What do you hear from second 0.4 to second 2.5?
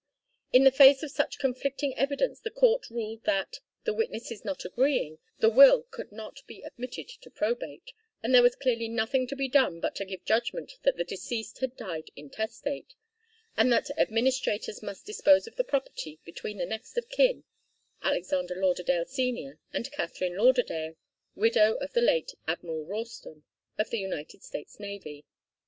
In the face of such conflicting evidence the